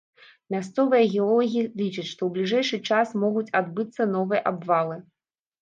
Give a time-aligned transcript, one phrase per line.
[0.53, 4.99] Мясцовыя геолагі лічаць, што ў бліжэйшы час могуць адбыцца новыя абвалы.